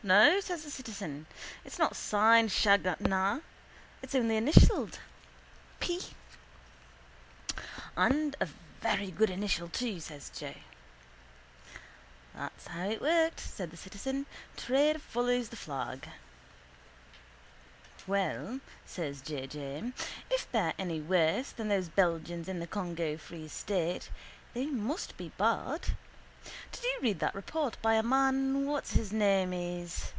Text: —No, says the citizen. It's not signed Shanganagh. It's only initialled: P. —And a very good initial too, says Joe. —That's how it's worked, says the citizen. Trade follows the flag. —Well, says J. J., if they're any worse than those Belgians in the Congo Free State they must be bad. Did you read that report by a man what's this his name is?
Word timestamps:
—No, 0.00 0.40
says 0.40 0.62
the 0.64 0.70
citizen. 0.70 1.26
It's 1.66 1.78
not 1.78 1.94
signed 1.94 2.50
Shanganagh. 2.50 3.42
It's 4.00 4.14
only 4.14 4.38
initialled: 4.40 5.00
P. 5.80 6.00
—And 7.94 8.34
a 8.40 8.46
very 8.80 9.10
good 9.10 9.28
initial 9.28 9.68
too, 9.68 10.00
says 10.00 10.30
Joe. 10.30 10.54
—That's 12.32 12.68
how 12.68 12.88
it's 12.88 13.02
worked, 13.02 13.40
says 13.40 13.68
the 13.68 13.76
citizen. 13.76 14.24
Trade 14.56 15.02
follows 15.02 15.50
the 15.50 15.56
flag. 15.56 16.08
—Well, 18.06 18.60
says 18.86 19.20
J. 19.20 19.46
J., 19.46 19.92
if 20.30 20.50
they're 20.50 20.74
any 20.78 21.02
worse 21.02 21.50
than 21.50 21.68
those 21.68 21.90
Belgians 21.90 22.48
in 22.48 22.60
the 22.60 22.66
Congo 22.66 23.18
Free 23.18 23.48
State 23.48 24.08
they 24.54 24.64
must 24.66 25.18
be 25.18 25.30
bad. 25.36 25.88
Did 26.72 26.82
you 26.84 26.98
read 27.02 27.18
that 27.18 27.34
report 27.34 27.76
by 27.82 27.94
a 27.94 28.02
man 28.02 28.64
what's 28.64 28.90
this 28.90 28.98
his 28.98 29.12
name 29.12 29.52
is? 29.52 30.12